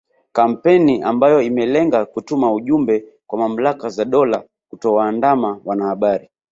[0.31, 6.29] Kampeni ambayo imelenga kutuma ujumbe kwa mamlaka za dola kutowaandama wanahabari